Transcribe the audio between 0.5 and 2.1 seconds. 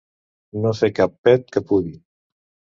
No fer cap pet que pudi.